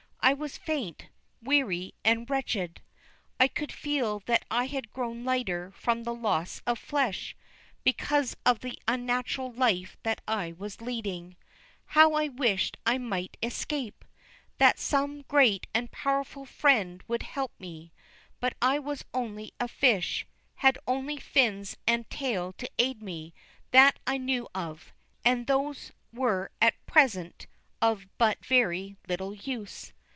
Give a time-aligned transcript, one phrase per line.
[0.23, 1.07] I was faint,
[1.41, 2.79] weary, and wretched.
[3.39, 7.35] I could feel that I had grown lighter from loss of flesh,
[7.83, 11.37] because of the unnatural life that I was leading.
[11.87, 14.05] How I wished I might escape!
[14.59, 17.91] That some great and powerful Friend would help me.
[18.39, 20.27] But I was only a fish,
[20.57, 23.33] had only fins and tail to aid me,
[23.71, 24.93] that I knew of,
[25.25, 27.47] and those were at present
[27.81, 29.93] of but very little use.